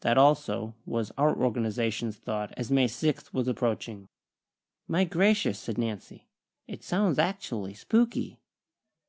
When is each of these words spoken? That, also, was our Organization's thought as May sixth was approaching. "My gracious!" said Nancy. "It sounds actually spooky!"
That, 0.00 0.18
also, 0.18 0.74
was 0.84 1.12
our 1.16 1.32
Organization's 1.38 2.16
thought 2.16 2.52
as 2.56 2.72
May 2.72 2.88
sixth 2.88 3.32
was 3.32 3.46
approaching. 3.46 4.08
"My 4.88 5.04
gracious!" 5.04 5.60
said 5.60 5.78
Nancy. 5.78 6.26
"It 6.66 6.82
sounds 6.82 7.20
actually 7.20 7.74
spooky!" 7.74 8.40